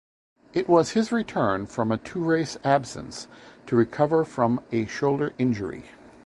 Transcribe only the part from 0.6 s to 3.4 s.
was his return from a two-race absence